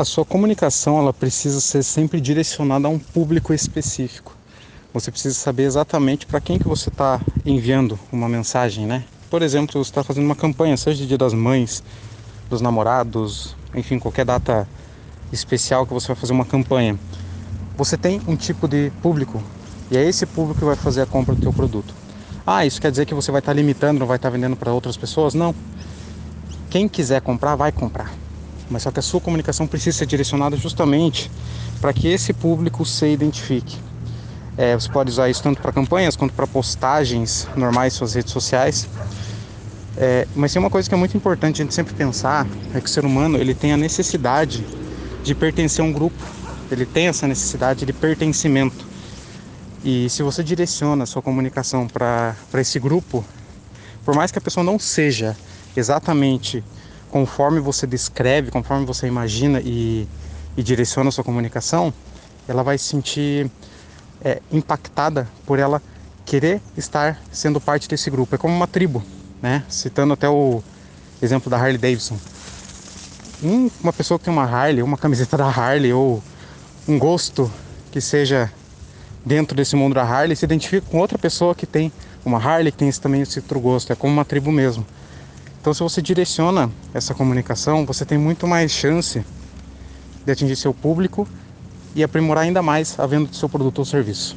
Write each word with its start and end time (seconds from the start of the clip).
A 0.00 0.04
sua 0.06 0.24
comunicação 0.24 0.98
ela 0.98 1.12
precisa 1.12 1.60
ser 1.60 1.82
sempre 1.82 2.22
direcionada 2.22 2.88
a 2.88 2.90
um 2.90 2.98
público 2.98 3.52
específico. 3.52 4.34
Você 4.94 5.10
precisa 5.10 5.34
saber 5.34 5.64
exatamente 5.64 6.24
para 6.24 6.40
quem 6.40 6.58
que 6.58 6.66
você 6.66 6.88
está 6.88 7.20
enviando 7.44 7.98
uma 8.10 8.26
mensagem, 8.26 8.86
né? 8.86 9.04
Por 9.28 9.42
exemplo, 9.42 9.74
você 9.74 9.90
está 9.90 10.02
fazendo 10.02 10.24
uma 10.24 10.34
campanha, 10.34 10.74
seja 10.78 11.02
de 11.02 11.06
Dia 11.06 11.18
das 11.18 11.34
Mães, 11.34 11.82
dos 12.48 12.62
Namorados, 12.62 13.54
enfim, 13.74 13.98
qualquer 13.98 14.24
data 14.24 14.66
especial 15.30 15.86
que 15.86 15.92
você 15.92 16.06
vai 16.06 16.16
fazer 16.16 16.32
uma 16.32 16.46
campanha. 16.46 16.98
Você 17.76 17.98
tem 17.98 18.22
um 18.26 18.36
tipo 18.36 18.66
de 18.66 18.90
público 19.02 19.42
e 19.90 19.98
é 19.98 20.02
esse 20.02 20.24
público 20.24 20.60
que 20.60 20.64
vai 20.64 20.76
fazer 20.76 21.02
a 21.02 21.06
compra 21.06 21.34
do 21.34 21.42
teu 21.42 21.52
produto. 21.52 21.94
Ah, 22.46 22.64
isso 22.64 22.80
quer 22.80 22.90
dizer 22.90 23.04
que 23.04 23.12
você 23.12 23.30
vai 23.30 23.40
estar 23.40 23.52
tá 23.52 23.56
limitando, 23.56 24.00
não 24.00 24.06
vai 24.06 24.16
estar 24.16 24.30
tá 24.30 24.34
vendendo 24.34 24.56
para 24.56 24.72
outras 24.72 24.96
pessoas? 24.96 25.34
Não. 25.34 25.54
Quem 26.70 26.88
quiser 26.88 27.20
comprar, 27.20 27.54
vai 27.54 27.70
comprar 27.70 28.19
mas 28.70 28.82
só 28.82 28.90
que 28.90 29.00
a 29.00 29.02
sua 29.02 29.20
comunicação 29.20 29.66
precisa 29.66 29.98
ser 29.98 30.06
direcionada 30.06 30.56
justamente 30.56 31.30
para 31.80 31.92
que 31.92 32.08
esse 32.08 32.32
público 32.32 32.84
se 32.84 33.06
identifique. 33.06 33.76
É, 34.56 34.74
você 34.74 34.88
pode 34.90 35.10
usar 35.10 35.28
isso 35.28 35.42
tanto 35.42 35.60
para 35.60 35.72
campanhas 35.72 36.16
quanto 36.16 36.32
para 36.34 36.46
postagens 36.46 37.48
normais 37.56 37.94
suas 37.94 38.14
redes 38.14 38.32
sociais. 38.32 38.88
É, 39.96 40.26
mas 40.34 40.52
tem 40.52 40.60
uma 40.60 40.70
coisa 40.70 40.88
que 40.88 40.94
é 40.94 40.98
muito 40.98 41.16
importante 41.16 41.60
a 41.60 41.64
gente 41.64 41.74
sempre 41.74 41.94
pensar 41.94 42.46
é 42.74 42.80
que 42.80 42.86
o 42.86 42.88
ser 42.88 43.04
humano 43.04 43.36
ele 43.36 43.54
tem 43.54 43.72
a 43.72 43.76
necessidade 43.76 44.64
de 45.22 45.34
pertencer 45.34 45.84
a 45.84 45.88
um 45.88 45.92
grupo. 45.92 46.22
Ele 46.70 46.86
tem 46.86 47.08
essa 47.08 47.26
necessidade 47.26 47.84
de 47.84 47.92
pertencimento. 47.92 48.86
E 49.82 50.08
se 50.10 50.22
você 50.22 50.44
direciona 50.44 51.04
a 51.04 51.06
sua 51.06 51.22
comunicação 51.22 51.88
para 51.88 52.36
esse 52.54 52.78
grupo, 52.78 53.24
por 54.04 54.14
mais 54.14 54.30
que 54.30 54.38
a 54.38 54.40
pessoa 54.42 54.62
não 54.62 54.78
seja 54.78 55.36
exatamente 55.76 56.62
conforme 57.10 57.60
você 57.60 57.86
descreve, 57.86 58.50
conforme 58.50 58.86
você 58.86 59.06
imagina 59.06 59.60
e, 59.60 60.08
e 60.56 60.62
direciona 60.62 61.08
a 61.08 61.12
sua 61.12 61.24
comunicação, 61.24 61.92
ela 62.48 62.62
vai 62.62 62.78
se 62.78 62.84
sentir 62.84 63.50
é, 64.22 64.40
impactada 64.50 65.28
por 65.44 65.58
ela 65.58 65.82
querer 66.24 66.60
estar 66.76 67.20
sendo 67.32 67.60
parte 67.60 67.88
desse 67.88 68.10
grupo. 68.10 68.34
É 68.34 68.38
como 68.38 68.54
uma 68.54 68.66
tribo, 68.66 69.02
né? 69.42 69.64
Citando 69.68 70.14
até 70.14 70.28
o 70.28 70.62
exemplo 71.20 71.50
da 71.50 71.56
Harley 71.56 71.78
Davidson. 71.78 72.16
uma 73.82 73.92
pessoa 73.92 74.18
que 74.18 74.26
tem 74.26 74.32
uma 74.32 74.44
Harley, 74.44 74.82
uma 74.82 74.96
camiseta 74.96 75.36
da 75.36 75.46
Harley 75.46 75.92
ou 75.92 76.22
um 76.86 76.98
gosto 76.98 77.50
que 77.90 78.00
seja 78.00 78.50
dentro 79.24 79.56
desse 79.56 79.76
mundo 79.76 79.94
da 79.94 80.02
Harley 80.02 80.36
se 80.36 80.44
identifica 80.44 80.86
com 80.90 80.98
outra 80.98 81.18
pessoa 81.18 81.54
que 81.54 81.66
tem 81.66 81.92
uma 82.24 82.38
Harley 82.38 82.72
que 82.72 82.78
tem 82.78 82.88
esse, 82.88 83.00
também 83.00 83.22
esse 83.22 83.38
outro 83.38 83.60
gosto. 83.60 83.92
É 83.92 83.96
como 83.96 84.12
uma 84.12 84.24
tribo 84.24 84.52
mesmo. 84.52 84.86
Então, 85.60 85.74
se 85.74 85.82
você 85.82 86.00
direciona 86.00 86.72
essa 86.94 87.14
comunicação, 87.14 87.84
você 87.84 88.06
tem 88.06 88.16
muito 88.16 88.46
mais 88.46 88.72
chance 88.72 89.22
de 90.24 90.32
atingir 90.32 90.56
seu 90.56 90.72
público 90.72 91.28
e 91.94 92.02
aprimorar 92.02 92.44
ainda 92.44 92.62
mais 92.62 92.98
a 92.98 93.06
venda 93.06 93.28
do 93.28 93.36
seu 93.36 93.46
produto 93.46 93.80
ou 93.80 93.84
serviço. 93.84 94.34